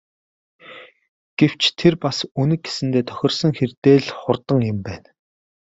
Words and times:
Гэвч 1.37 1.61
тэр 1.79 1.93
бас 2.03 2.17
Үнэг 2.41 2.59
гэсэндээ 2.65 3.03
тохирсон 3.09 3.51
хэрдээ 3.57 3.95
л 4.05 4.09
хурдан 4.19 4.59
юм 4.71 4.79
байна. 4.87 5.09